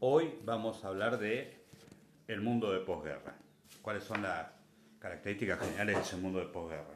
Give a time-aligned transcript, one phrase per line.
[0.00, 1.56] Hoy vamos a hablar de
[2.28, 3.34] el mundo de posguerra.
[3.82, 4.46] ¿Cuáles son las
[5.00, 6.94] características generales de ese mundo de posguerra?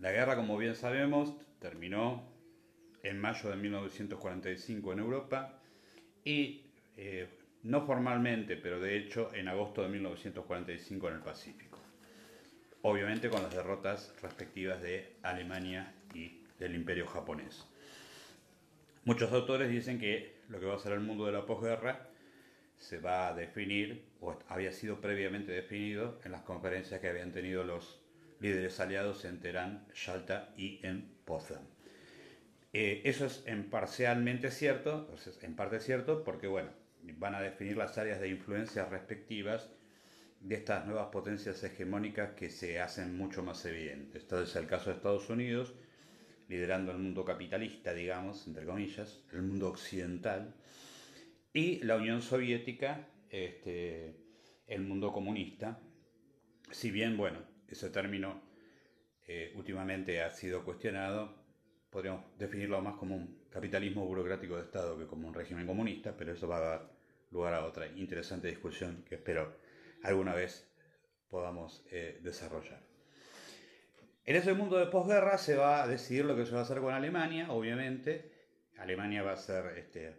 [0.00, 2.22] La guerra, como bien sabemos, terminó
[3.02, 5.58] en mayo de 1945 en Europa
[6.24, 7.28] y eh,
[7.64, 11.80] no formalmente, pero de hecho en agosto de 1945 en el Pacífico.
[12.82, 17.66] Obviamente con las derrotas respectivas de Alemania y del Imperio japonés.
[19.06, 22.08] Muchos autores dicen que lo que va a ser el mundo de la posguerra
[22.76, 27.62] se va a definir, o había sido previamente definido, en las conferencias que habían tenido
[27.62, 28.00] los
[28.40, 31.62] líderes aliados en Teherán, Yalta y en Potsdam.
[32.72, 35.08] Eh, eso es en parcialmente cierto,
[35.40, 36.70] en parte cierto, porque bueno,
[37.16, 39.70] van a definir las áreas de influencia respectivas
[40.40, 44.24] de estas nuevas potencias hegemónicas que se hacen mucho más evidentes.
[44.24, 45.74] Este es el caso de Estados Unidos,
[46.48, 50.54] liderando el mundo capitalista, digamos, entre comillas, el mundo occidental,
[51.52, 54.14] y la Unión Soviética, este,
[54.66, 55.80] el mundo comunista,
[56.70, 58.42] si bien, bueno, ese término
[59.26, 61.34] eh, últimamente ha sido cuestionado,
[61.90, 66.32] podríamos definirlo más como un capitalismo burocrático de Estado que como un régimen comunista, pero
[66.32, 66.92] eso va a dar
[67.30, 69.56] lugar a otra interesante discusión que espero
[70.02, 70.70] alguna vez
[71.28, 72.85] podamos eh, desarrollar.
[74.26, 76.80] En ese mundo de posguerra se va a decidir lo que se va a hacer
[76.80, 78.32] con Alemania, obviamente.
[78.76, 80.16] Alemania va a ser este,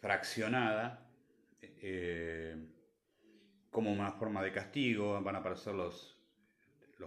[0.00, 1.06] fraccionada
[1.60, 2.56] eh,
[3.70, 6.18] como una forma de castigo, van a aparecer los,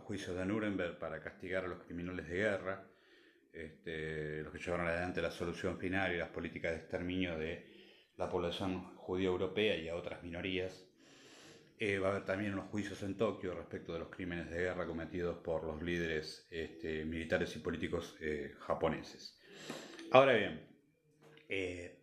[0.03, 2.87] juicios de Nuremberg para castigar a los criminales de guerra,
[3.51, 7.65] este, los que llevaron adelante la solución final y las políticas de exterminio de
[8.17, 10.87] la población judía europea y a otras minorías.
[11.79, 14.87] Eh, va a haber también unos juicios en Tokio respecto de los crímenes de guerra
[14.87, 19.39] cometidos por los líderes este, militares y políticos eh, japoneses.
[20.11, 20.65] Ahora bien,
[21.47, 21.99] eh,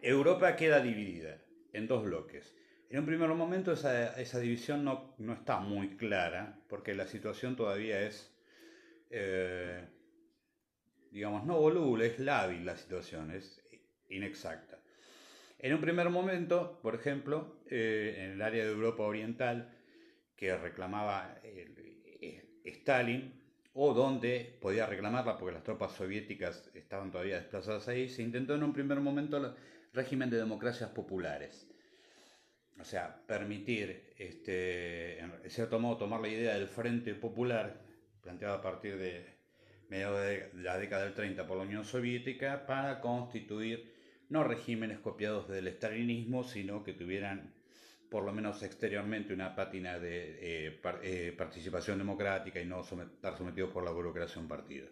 [0.00, 1.42] Europa queda dividida
[1.74, 2.56] en dos bloques.
[2.88, 8.00] En un primer momento esa, división no, no, está muy clara porque la situación todavía
[8.00, 8.32] es,
[11.10, 13.60] digamos, no voluble, es lábil la situación, es
[14.08, 14.75] inexacta.
[15.58, 19.74] En un primer momento, por ejemplo, eh, en el área de Europa Oriental,
[20.36, 23.32] que reclamaba eh, Stalin,
[23.72, 28.62] o donde podía reclamarla porque las tropas soviéticas estaban todavía desplazadas ahí, se intentó en
[28.62, 29.54] un primer momento el
[29.92, 31.68] régimen de democracias populares.
[32.78, 37.80] O sea, permitir, este, en cierto modo, tomar la idea del Frente Popular,
[38.22, 39.26] planteada a partir de
[39.88, 43.95] mediados de la década del 30 por la Unión Soviética, para constituir
[44.28, 47.54] no regímenes copiados del estalinismo, sino que tuvieran
[48.10, 53.70] por lo menos exteriormente una pátina de eh, eh, participación democrática y no estar sometidos
[53.70, 54.88] por la burocracia un partido.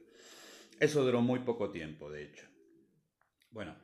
[0.80, 2.46] Eso duró muy poco tiempo, de hecho.
[3.50, 3.76] Bueno,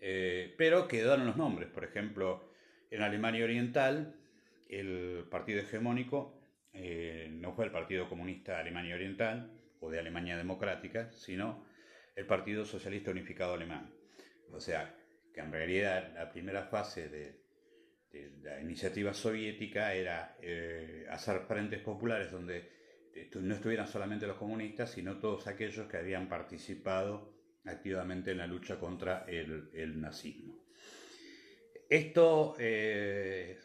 [0.00, 1.68] eh, pero quedaron los nombres.
[1.68, 2.50] Por ejemplo,
[2.90, 4.16] en Alemania Oriental,
[4.68, 6.38] el partido hegemónico
[6.72, 11.66] no fue el Partido Comunista de Alemania Oriental o de Alemania Democrática, sino
[12.16, 13.92] el Partido Socialista Unificado Alemán.
[14.52, 14.94] O sea,
[15.32, 17.42] que en realidad la primera fase de,
[18.42, 22.70] la iniciativa soviética era eh, hacer frentes populares donde
[23.40, 27.32] no estuvieran solamente los comunistas, sino todos aquellos que habían participado
[27.64, 30.62] activamente en la lucha contra el, nazismo.
[31.88, 33.58] Esto, eh,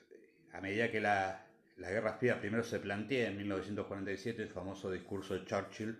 [0.53, 1.45] a medida que la,
[1.77, 5.97] la Guerra Fría primero se plantea en 1947, el famoso discurso de Churchill,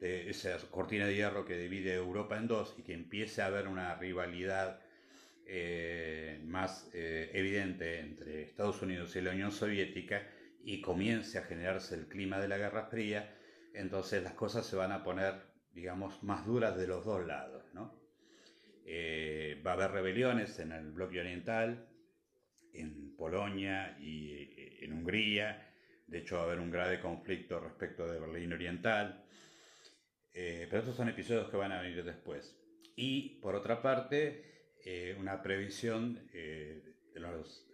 [0.00, 3.68] de esa cortina de hierro que divide Europa en dos y que empiece a haber
[3.68, 4.80] una rivalidad
[5.46, 10.26] eh, más eh, evidente entre Estados Unidos y la Unión Soviética
[10.64, 13.32] y comience a generarse el clima de la Guerra Fría,
[13.72, 15.34] entonces las cosas se van a poner,
[15.72, 17.64] digamos, más duras de los dos lados.
[18.84, 21.88] Eh, va a haber rebeliones en el bloque oriental,
[22.72, 25.72] en Polonia y en Hungría,
[26.06, 29.24] de hecho va a haber un grave conflicto respecto de Berlín Oriental,
[30.38, 32.54] eh, pero estos son episodios que van a venir después.
[32.94, 36.82] Y por otra parte, eh, una previsión eh,
[37.14, 37.66] de los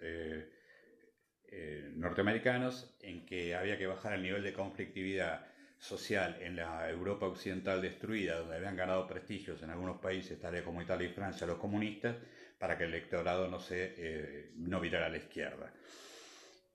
[1.96, 5.44] norteamericanos en que había que bajar el nivel de conflictividad
[5.76, 10.80] social en la Europa occidental destruida, donde habían ganado prestigios en algunos países, tales como
[10.80, 12.16] Italia y Francia, los comunistas,
[12.58, 15.74] para que el electorado no se no virara a la izquierda.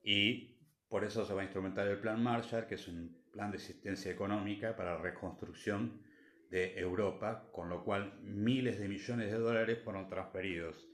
[0.04, 0.58] Y
[0.90, 4.12] por eso se va a instrumentar el Plan Marshall, que es un plan de asistencia
[4.12, 6.02] económica para la reconstrucción
[6.50, 10.88] de Europa, con lo cual miles de millones de dólares fueron transferidos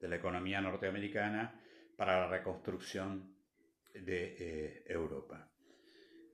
[0.00, 1.60] de la economía norteamericana
[1.98, 3.34] para la reconstrucción
[3.92, 5.46] de eh, Europa.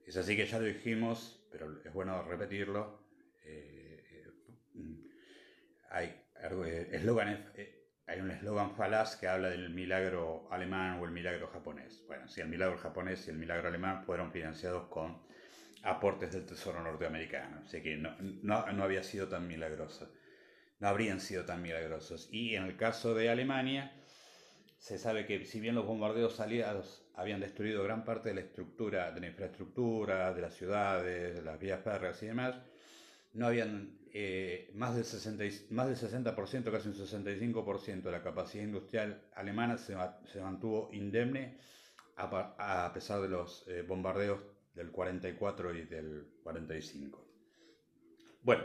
[0.05, 3.03] Es así que ya lo dijimos, pero es bueno repetirlo.
[3.43, 4.25] Eh, eh,
[5.89, 6.15] hay
[6.91, 7.39] eslóganes
[8.09, 12.05] hay un eslogan falaz que habla del milagro alemán o el milagro japonés.
[12.07, 15.27] Bueno, si el milagro japonés y el milagro alemán fueron financiados con
[15.83, 20.11] aportes del Tesoro norteamericano, así que no, no, no había sido tan milagroso,
[20.79, 22.29] no habrían sido tan milagrosos.
[22.31, 23.93] Y en el caso de Alemania,
[24.77, 29.11] se sabe que si bien los bombardeos aliados habían destruido gran parte de la estructura,
[29.11, 32.55] de la infraestructura, de las ciudades, de las vías férreas y demás,
[33.33, 38.63] no habían eh, más, del 60, más del 60%, casi un 65% de la capacidad
[38.63, 39.95] industrial alemana se,
[40.31, 41.57] se mantuvo indemne
[42.15, 44.39] a, a, pesar de los eh, bombardeos
[44.77, 47.27] del 44 y del 45.
[48.43, 48.63] Bueno,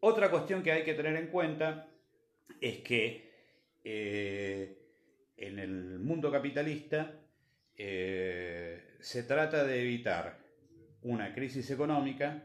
[0.00, 1.88] otra cuestión que hay que tener en cuenta
[2.60, 3.30] es que
[3.84, 4.78] eh,
[5.36, 7.20] en el mundo capitalista
[7.76, 10.38] eh, se trata de evitar
[11.02, 12.44] una crisis económica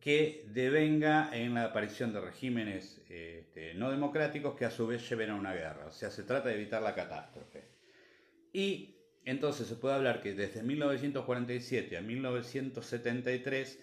[0.00, 5.30] que devenga en la aparición de regímenes este, no democráticos que a su vez lleven
[5.30, 5.86] a una guerra.
[5.86, 7.64] O sea, se trata de evitar la catástrofe.
[8.52, 8.95] Y
[9.26, 13.78] entonces se puede hablar que desde 1947 a 1973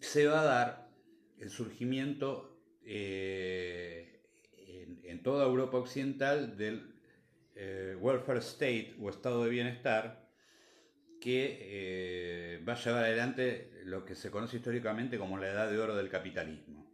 [0.00, 0.90] se va a dar
[1.38, 4.20] el surgimiento eh,
[5.04, 6.94] en, toda Europa Occidental del
[7.54, 10.26] eh, welfare state o estado de bienestar
[11.20, 15.78] que eh, va a llevar adelante lo que se conoce históricamente como la edad de
[15.78, 16.90] oro del capitalismo,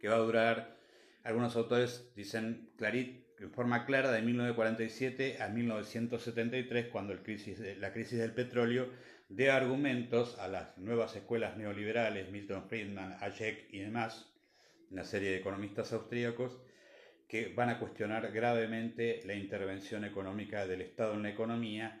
[0.00, 0.76] que va a durar,
[1.22, 7.92] algunos autores dicen clarit, en forma clara de 1947 a 1973, cuando el crisis, la
[7.92, 8.88] crisis del petróleo
[9.28, 14.32] dé argumentos a las nuevas escuelas neoliberales, Milton Friedman, Hayek y demás,
[14.90, 16.58] una serie de economistas austríacos,
[17.28, 22.00] que van a cuestionar gravemente la intervención económica del Estado en la economía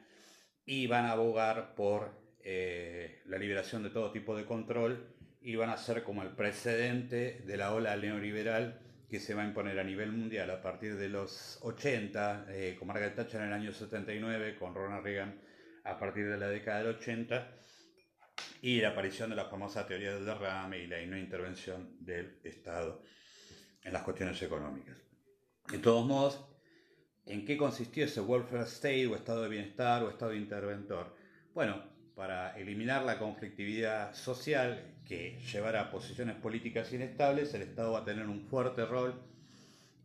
[0.64, 2.12] y van a abogar por
[2.44, 7.42] eh, la liberación de todo tipo de control y van a ser como el precedente
[7.44, 11.08] de la ola neoliberal que se va a imponer a nivel mundial a partir de
[11.08, 15.40] los 80, eh, con Margaret Thatcher en el año 79, con Ronald Reagan
[15.84, 17.52] a partir de la década del 80,
[18.62, 23.02] y la aparición de la famosa teoría del derrame y la no intervención del Estado
[23.84, 24.96] en las cuestiones económicas.
[25.70, 26.44] De todos modos,
[27.26, 31.14] ¿en qué consistió ese welfare state o estado de bienestar o estado interventor?
[31.54, 38.00] Bueno, para eliminar la conflictividad social que llevara a posiciones políticas inestables, el Estado va
[38.00, 39.22] a tener un fuerte rol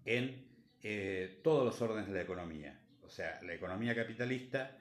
[0.03, 0.45] en
[0.83, 2.77] eh, todos los órdenes de la economía.
[3.01, 4.77] O sea, la economía capitalista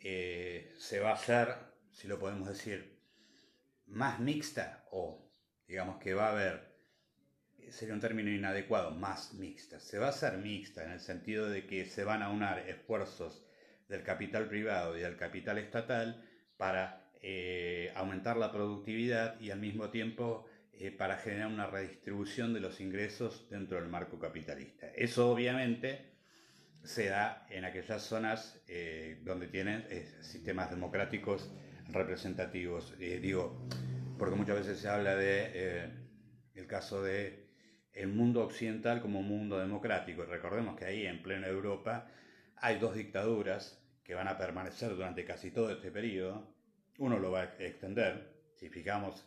[0.00, 1.54] eh, se va a hacer,
[1.92, 2.98] si lo podemos decir,
[3.86, 5.30] más mixta o
[5.68, 6.70] digamos que va a haber
[7.68, 9.78] sería un término inadecuado, más mixta.
[9.80, 13.44] Se va a hacer mixta en el sentido de que se van a unar esfuerzos
[13.86, 16.26] del capital privado y del capital estatal
[16.60, 22.60] para eh, aumentar la productividad y al mismo tiempo eh, para generar una redistribución de
[22.60, 24.88] los ingresos dentro del marco capitalista.
[24.94, 26.10] Eso obviamente
[26.82, 29.86] se da en aquellas zonas eh, donde tienen
[30.20, 31.50] sistemas democráticos
[31.88, 32.94] representativos.
[32.98, 33.66] digo,
[34.18, 35.90] porque muchas veces se habla de
[36.54, 37.48] el caso de
[37.94, 40.26] el mundo occidental como mundo democrático.
[40.26, 42.06] Recordemos que ahí en plena Europa
[42.56, 43.80] hay dos dictaduras
[44.10, 46.52] que van a permanecer durante casi todo este periodo.
[46.98, 49.24] Uno lo va a extender, si fijamos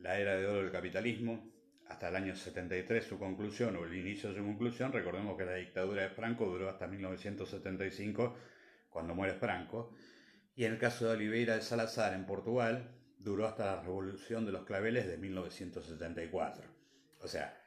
[0.00, 1.52] la era de oro del capitalismo,
[1.86, 4.92] hasta el año 73 su conclusión o el inicio de su conclusión.
[4.92, 8.36] Recordemos que la dictadura de Franco duró hasta 1975,
[8.90, 9.94] cuando muere Franco.
[10.56, 14.50] Y en el caso de Oliveira de Salazar en Portugal, duró hasta la revolución de
[14.50, 16.64] los claveles de 1974.
[17.20, 17.57] O sea,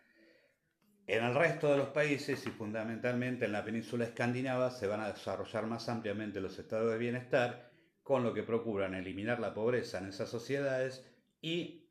[1.08, 5.12] en el resto de los países y fundamentalmente en la península escandinava se van a
[5.12, 7.72] desarrollar más ampliamente los estados de bienestar,
[8.04, 11.06] con lo que procuran eliminar la pobreza en esas sociedades
[11.42, 11.88] y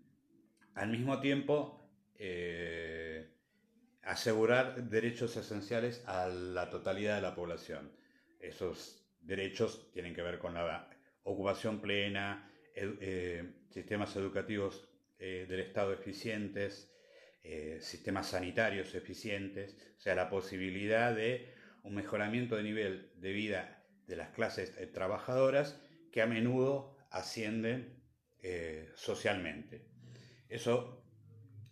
[0.75, 1.89] al mismo tiempo
[2.19, 3.31] eh,
[4.03, 7.93] asegurar derechos esenciales a la totalidad de la población.
[8.39, 10.89] Esos derechos tienen que ver con la
[11.25, 14.89] ocupación plena, eh, sistemas educativos
[15.19, 16.90] eh, del Estado eficientes,
[17.43, 23.83] eh, sistemas sanitarios eficientes, o sea, la posibilidad de un mejoramiento de nivel de vida
[24.07, 25.81] de las clases eh, trabajadoras
[26.13, 28.05] que a menudo ascienden
[28.43, 29.87] eh, socialmente.
[30.51, 31.03] Eso,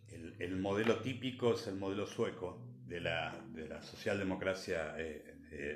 [0.08, 4.96] el, modelo típico es el modelo sueco de la, de la socialdemocracia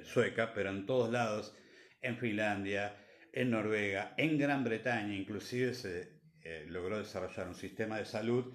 [0.04, 1.54] sueca, pero en todos lados,
[2.00, 2.96] en Finlandia,
[3.32, 6.20] en Noruega, en Gran Bretaña, inclusive se
[6.68, 8.54] logró desarrollar un sistema de salud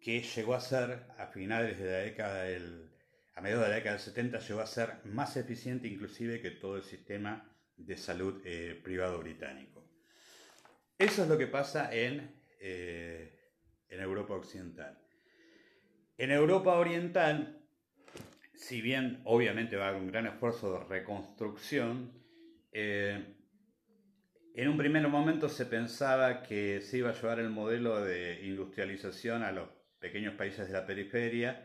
[0.00, 2.90] que llegó a ser, a finales de la década del,
[3.34, 6.76] a mediados de la década del 70, llegó a ser más eficiente inclusive que todo
[6.76, 9.84] el sistema de salud eh, privado británico.
[10.98, 13.38] Eso es lo que pasa en, eh,
[13.88, 14.98] en Europa Occidental.
[16.18, 17.62] En Europa Oriental,
[18.54, 22.12] si bien obviamente va a haber un gran esfuerzo de reconstrucción,
[22.72, 23.36] eh,
[24.54, 29.42] en un primer momento se pensaba que se iba a llevar el modelo de industrialización
[29.42, 31.62] a los pequeños países de la periferia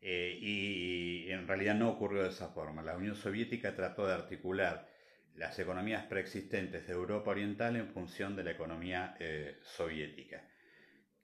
[0.00, 2.82] eh, y, en realidad no ocurrió de esa forma.
[2.82, 4.88] La Unión Soviética trató de articular
[5.34, 10.46] las economías preexistentes de Europa Oriental en función de la economía eh, soviética,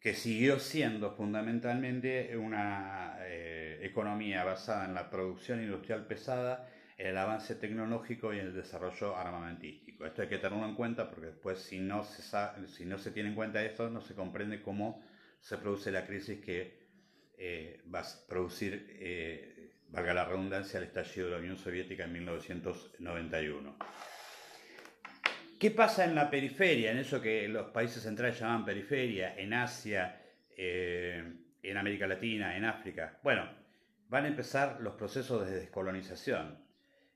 [0.00, 7.54] que siguió siendo fundamentalmente una eh, economía basada en la producción industrial pesada, el avance
[7.54, 10.06] tecnológico y el desarrollo armamentístico.
[10.06, 12.22] Esto hay que tenerlo en cuenta porque después si no se,
[12.68, 15.02] si no se tiene en cuenta esto no se comprende cómo
[15.40, 16.80] se produce la crisis que
[17.42, 22.12] eh, va a producir, eh, valga la redundancia, el estallido de la Unión Soviética en
[22.12, 23.76] 1991.
[25.58, 30.20] ¿Qué pasa en la periferia, en eso que los países centrales llaman periferia, en Asia,
[30.56, 31.32] eh,
[31.62, 33.18] en América Latina, en África?
[33.22, 33.50] Bueno,
[34.08, 36.58] van a empezar los procesos de descolonización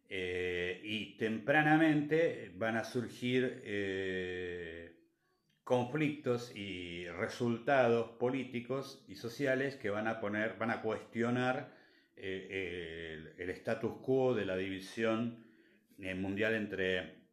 [0.08, 3.62] y tempranamente van a surgir
[5.64, 11.72] conflictos y resultados políticos y sociales que van a poner, van a cuestionar
[12.16, 15.42] eh, el, status quo de la división
[15.98, 17.24] eh, mundial entre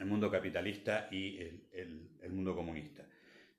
[0.00, 3.04] el mundo capitalista y el, mundo comunista.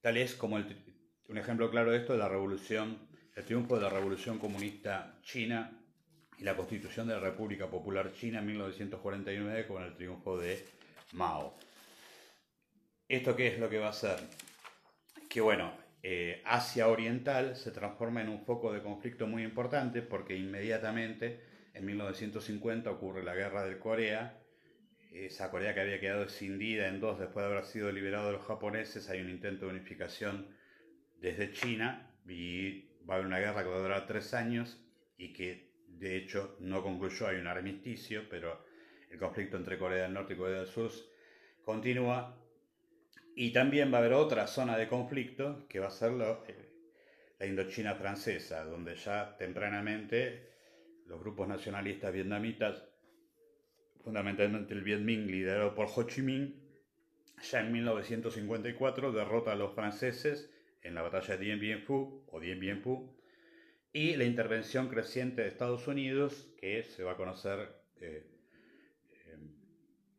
[0.01, 2.97] Tal es como un ejemplo claro de esto es la revolución,
[3.35, 5.71] el triunfo de la revolución comunista china
[6.37, 10.65] y la constitución de la República Popular China en 1949 con el triunfo de
[11.13, 11.57] Mao.
[13.07, 14.17] ¿Esto qué es lo que va a hacer?
[15.29, 15.71] Que bueno,
[16.01, 21.39] eh, Asia Oriental se transforma en un foco de conflicto muy importante porque inmediatamente
[21.75, 24.41] en 1950 ocurre la guerra del Corea,
[25.11, 28.45] esa Corea que había quedado escindida en dos después de haber sido liberado de los
[28.47, 30.47] japoneses, hay un intento de unificación
[31.19, 34.83] desde China y va a haber una guerra que va a durar tres años
[35.15, 38.65] y que de hecho no concluyó, hay un armisticio, pero
[39.11, 40.89] el conflicto entre Corea del Norte y Corea del Sur
[41.63, 42.41] continúa
[43.35, 46.13] y también va a haber otra zona de conflicto que va a ser
[46.47, 46.69] eh,
[47.37, 50.53] la Indochina francesa, donde ya tempranamente
[51.05, 52.87] los grupos nacionalistas vietnamitas,
[54.03, 56.65] fundamentalmente el Viet Minh liderado por Ho Chi Minh,
[57.43, 60.49] ya en 1954 derrota a los franceses
[60.81, 63.13] en la batalla de Dien Bien Phu o Dien Bien Phu
[63.91, 68.25] y la intervención creciente de Estados Unidos que se va a conocer eh,
[69.11, 69.37] eh,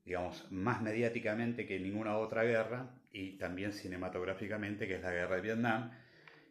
[0.05, 5.43] digamos más mediáticamente que ninguna otra guerra y también cinematográficamente, que es la guerra de
[5.43, 5.91] Vietnam.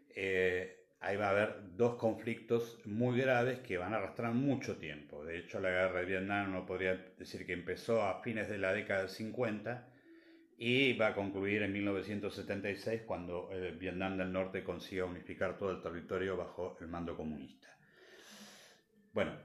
[0.09, 5.23] Eh, ahí va a haber dos conflictos muy graves que van a arrastrar mucho tiempo.
[5.23, 8.73] De hecho, la guerra de Vietnam no podría decir que empezó a fines de la
[8.73, 9.91] década del 50
[10.57, 15.81] y va a concluir en 1976 cuando el Vietnam del Norte consiga unificar todo el
[15.83, 17.67] territorio bajo el mando comunista.
[19.13, 19.37] Bueno,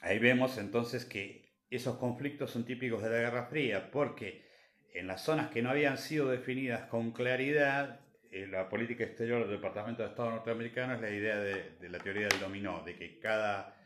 [0.00, 4.49] ahí vemos entonces que esos conflictos son típicos de la Guerra Fría porque
[4.94, 8.00] en las zonas que no habían sido definidas con claridad,
[8.32, 12.28] eh, la política exterior del Departamento de Estado norteamericano es la idea de, la teoría
[12.28, 13.76] del dominó, de que cada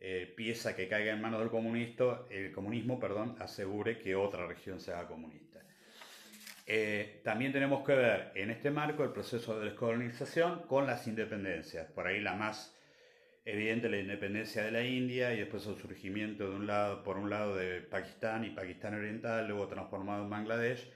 [0.00, 4.80] eh, pieza que caiga en manos del comunista, el comunismo perdón, asegure que otra región
[4.80, 5.60] sea comunista.
[6.66, 11.86] Eh, también tenemos que ver en este marco el proceso de descolonización con las independencias.
[11.90, 12.76] Por ahí la más
[13.44, 17.30] evidente la independencia de la India y después el surgimiento de un lado, por un
[17.30, 20.88] lado de Pakistán y Pakistán Oriental, luego transformado en Bangladesh,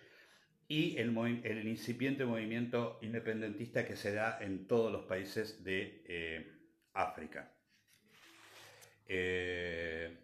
[0.69, 6.53] y el, el incipiente movimiento independentista que se da en todos los países de eh,
[6.93, 7.53] África.
[9.09, 10.17] Eh,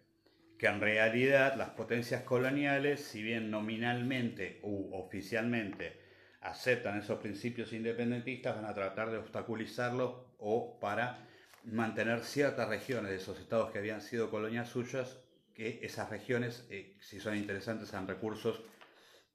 [0.57, 6.01] que en realidad las potencias coloniales, si bien nominalmente u oficialmente
[6.41, 11.27] aceptan esos principios independentistas, van a tratar de obstaculizarlos o para
[11.65, 15.17] mantener ciertas regiones de esos estados que habían sido colonias suyas,
[15.53, 18.61] que esas regiones, eh, si son interesantes, sean recursos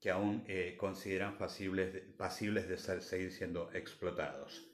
[0.00, 4.64] que aún eh, consideran pasibles pasibles de seguir siendo explotados.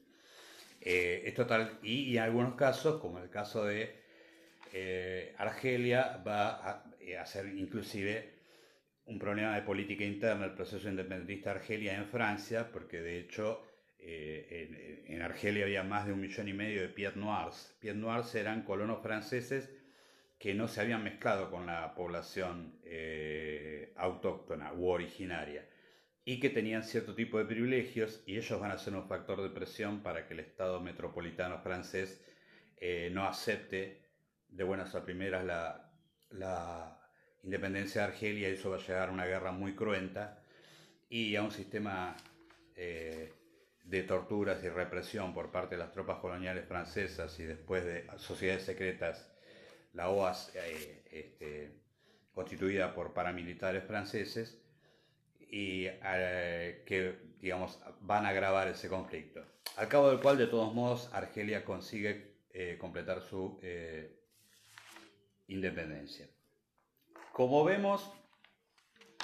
[0.81, 4.03] Eh, esto tal, y, en algunos casos, como el caso de
[5.39, 6.85] Argelia, va a,
[7.21, 8.35] a, ser inclusive
[9.07, 13.63] un problema de política interna el proceso independentista de Argelia en Francia, porque de hecho
[14.07, 17.75] eh, en, Argelia había más de un millón y medio de Pied Noirs.
[17.81, 19.71] Pied Noirs eran colonos franceses
[20.39, 25.67] que no se habían mezclado con la población eh, autóctona u originaria
[26.23, 29.49] y que tenían cierto tipo de privilegios y ellos van a ser un factor de
[29.49, 32.23] presión para que el Estado metropolitano francés
[32.77, 34.03] eh, no acepte
[34.49, 35.91] de buenas a primeras la,
[36.29, 37.01] la
[37.43, 40.43] independencia de Argelia eso va a llegar a una guerra muy cruenta
[41.09, 42.17] y a un sistema
[43.85, 48.65] de torturas y represión por parte de las tropas coloniales francesas y después de sociedades
[48.65, 49.31] secretas,
[49.93, 51.73] la OAS eh, este,
[52.33, 54.59] constituida por paramilitares franceses
[55.39, 59.45] y eh, que digamos van a agravar ese conflicto.
[59.77, 63.61] Al cabo del cual de todos modos Argelia consigue eh, completar su
[65.49, 66.27] independencia.
[67.33, 68.11] Como vemos,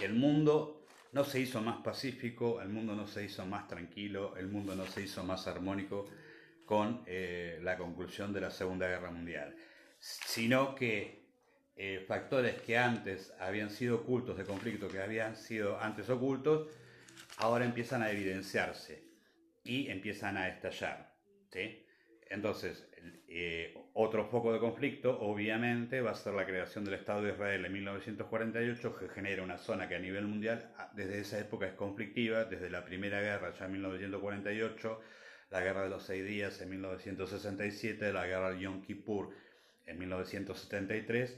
[0.03, 0.80] el mundo
[1.13, 4.87] no se hizo más pacífico, el mundo no se hizo más tranquilo, el mundo no
[4.87, 6.07] se hizo más armónico
[6.65, 9.57] con eh, la conclusión de la Segunda Guerra Mundial,
[9.99, 11.21] sino que
[11.77, 16.69] eh, factores que antes habían sido ocultos de conflicto, que habían sido antes ocultos,
[17.39, 19.03] ahora empiezan a evidenciarse
[19.65, 21.15] y empiezan a estallar.
[21.51, 21.85] ¿sí?
[22.31, 22.89] Entonces,
[23.27, 27.65] eh, otro foco de conflicto, obviamente, va a ser la creación del Estado de Israel
[27.65, 31.75] en 1948, que genera una zona que a nivel mundial, ah, desde esa época es
[31.75, 35.01] conflictiva, desde la Primera Guerra, ya en 1948,
[35.51, 39.35] la Guerra de los Seis Días en 1967, la Guerra de Yom Kippur
[39.87, 41.37] en 1973,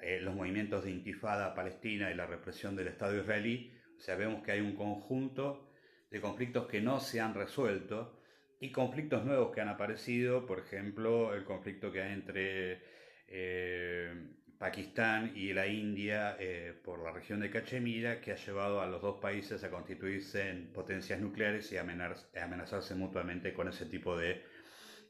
[0.00, 3.72] eh, los movimientos de intifada palestina y la represión del Estado israelí.
[3.96, 5.70] O sea, vemos que hay un conjunto
[6.10, 8.21] de conflictos que no se han resuelto
[8.62, 12.80] y conflictos nuevos que han aparecido, por ejemplo, el conflicto que hay entre
[13.26, 14.14] eh,
[14.56, 19.02] Pakistán y la India eh, por la región de Cachemira, que ha llevado a los
[19.02, 24.44] dos países a constituirse en potencias nucleares y a amenazarse mutuamente con ese tipo de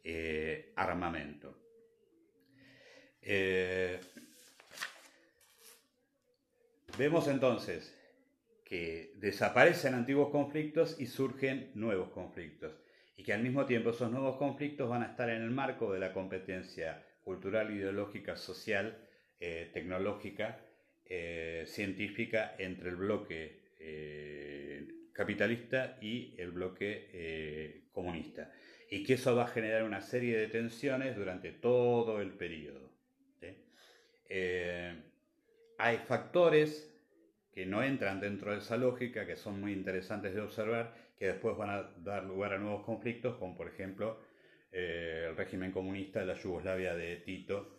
[0.03, 1.59] eh, armamento.
[6.97, 7.95] vemos entonces
[8.65, 12.73] que desaparecen antiguos conflictos y surgen nuevos conflictos
[13.17, 16.01] y que al mismo tiempo esos nuevos conflictos van a estar en el marco de
[16.01, 18.97] la competencia cultural, ideológica, social,
[19.41, 20.61] eh, tecnológica,
[21.05, 28.51] eh, científica entre el bloque eh, capitalista y el bloque comunista.
[28.91, 32.93] Y que eso va a generar una serie de tensiones durante todo el periodo.
[35.79, 36.92] hay factores
[37.53, 41.57] que no entran dentro de esa lógica, que son muy interesantes de observar, que después
[41.57, 44.19] van a dar lugar a nuevos conflictos, como por ejemplo
[44.73, 47.79] eh, el régimen comunista de la Yugoslavia de Tito,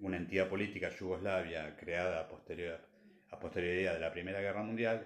[0.00, 2.80] una entidad política yugoslavia creada a, posterior,
[3.30, 5.04] a posterioridad de la Primera Guerra Mundial,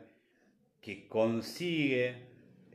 [0.81, 2.15] que consigue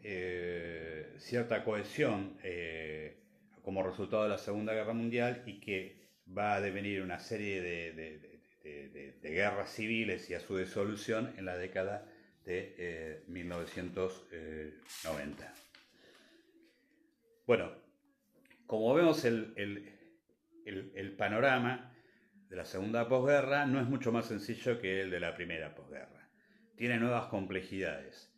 [0.04, 3.18] eh, cierta cohesión eh,
[3.64, 6.04] como resultado de la Segunda Guerra Mundial y que
[6.38, 8.33] va a devenir una serie de
[8.64, 12.10] guerras civiles y a su disolución en la década
[12.46, 14.32] de 1990.
[14.32, 15.50] Eh,
[17.46, 17.72] bueno,
[18.66, 19.54] como vemos el,
[20.66, 21.94] el, panorama
[22.50, 26.30] de la segunda posguerra no es mucho más sencillo que el de la primera posguerra.
[26.76, 28.34] Tiene nuevas complejidades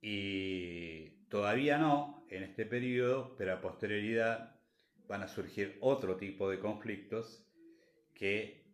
[0.00, 4.56] y todavía no en este periodo, pero a posterioridad
[5.06, 7.46] van a surgir otro tipo de conflictos
[8.14, 8.65] que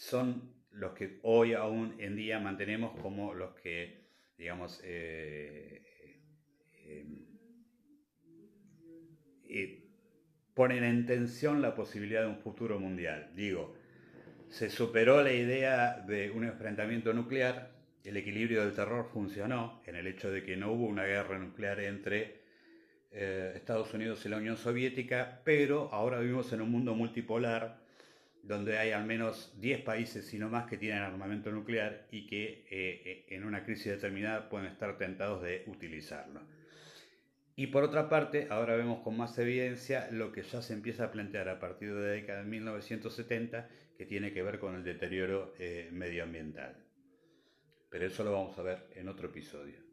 [0.00, 4.00] son los que hoy aún en día mantenemos como los que,
[4.38, 5.82] digamos, eh,
[6.72, 7.06] eh,
[9.46, 9.84] eh,
[10.54, 13.30] ponen en tensión la posibilidad de un futuro mundial.
[13.36, 13.74] Digo,
[14.48, 17.70] se superó la idea de un enfrentamiento nuclear,
[18.02, 21.78] el equilibrio del terror funcionó en el hecho de que no hubo una guerra nuclear
[21.80, 22.40] entre
[23.12, 27.89] Estados Unidos y la Unión Soviética, pero ahora vivimos en un mundo multipolar
[28.42, 32.64] donde hay al menos 10 países, si no más, que tienen armamento nuclear y que
[32.70, 36.40] eh, eh, en una crisis determinada pueden estar tentados de utilizarlo.
[37.56, 41.12] Y por otra parte, ahora vemos con más evidencia lo que ya se empieza a
[41.12, 45.52] plantear a partir de la década de 1970, que tiene que ver con el deterioro
[45.58, 46.74] eh, medioambiental.
[47.90, 49.89] Pero eso lo vamos a ver en otro episodio.